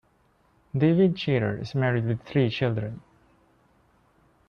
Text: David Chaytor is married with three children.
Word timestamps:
David 0.75 1.13
Chaytor 1.13 1.61
is 1.61 1.75
married 1.75 2.05
with 2.05 2.23
three 2.23 2.49
children. 2.49 3.03